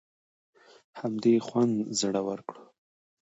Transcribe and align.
همدې 0.99 1.35
خوند 1.45 1.75
زړور 1.99 2.39
کړو. 2.47 2.63